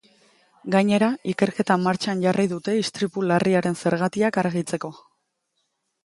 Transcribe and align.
Gainera, 0.75 1.09
ikerketa 1.33 1.75
martxan 1.81 2.23
jarri 2.23 2.45
dute 2.53 2.73
istripu 2.83 3.25
larriaren 3.33 3.77
zergatiak 3.83 4.41
argitzeko. 4.43 4.91